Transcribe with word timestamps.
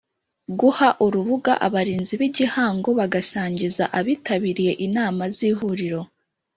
Guha 0.59 0.89
urubuga 1.05 1.53
abarinzi 1.67 2.13
b 2.19 2.21
igihango 2.29 2.89
bagasangiza 2.99 3.83
abitabiriye 3.99 4.73
inama 4.85 5.23
z 5.35 5.37
ihuriro 5.49 6.01